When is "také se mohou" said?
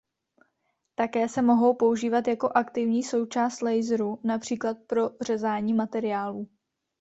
0.95-1.73